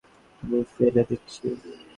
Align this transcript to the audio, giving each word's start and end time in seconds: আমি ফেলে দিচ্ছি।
আমি 0.43 0.59
ফেলে 0.73 1.03
দিচ্ছি। 1.09 1.45